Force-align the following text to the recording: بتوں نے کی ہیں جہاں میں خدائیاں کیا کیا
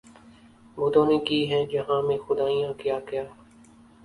بتوں 0.77 1.05
نے 1.05 1.17
کی 1.19 1.39
ہیں 1.51 1.63
جہاں 1.65 2.01
میں 2.01 2.17
خدائیاں 2.17 2.73
کیا 2.73 2.99
کیا 2.99 3.23